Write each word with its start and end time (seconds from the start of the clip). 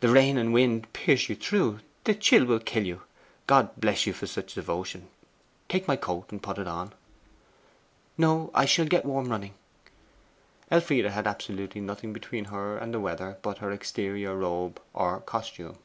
'The 0.00 0.10
rain 0.10 0.36
and 0.36 0.52
wind 0.52 0.92
pierce 0.92 1.30
you 1.30 1.34
through; 1.34 1.80
the 2.04 2.14
chill 2.14 2.44
will 2.44 2.58
kill 2.58 2.84
you. 2.84 3.00
God 3.46 3.70
bless 3.78 4.06
you 4.06 4.12
for 4.12 4.26
such 4.26 4.52
devotion! 4.52 5.08
Take 5.70 5.88
my 5.88 5.96
coat 5.96 6.26
and 6.30 6.42
put 6.42 6.58
it 6.58 6.68
on.' 6.68 6.92
'No; 8.18 8.50
I 8.52 8.66
shall 8.66 8.84
get 8.84 9.06
warm 9.06 9.30
running.' 9.30 9.54
Elfride 10.70 11.06
had 11.06 11.26
absolutely 11.26 11.80
nothing 11.80 12.12
between 12.12 12.44
her 12.52 12.76
and 12.76 12.92
the 12.92 13.00
weather 13.00 13.38
but 13.40 13.56
her 13.56 13.72
exterior 13.72 14.36
robe 14.36 14.82
or 14.92 15.20
'costume. 15.22 15.78